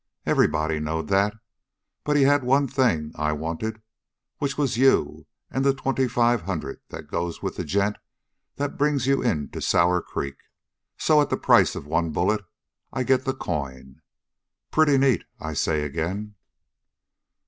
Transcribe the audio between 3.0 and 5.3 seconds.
I wanted which was you